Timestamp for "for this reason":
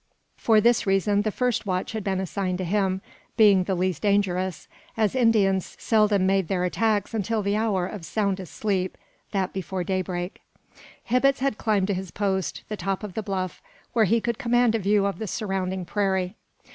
0.35-1.21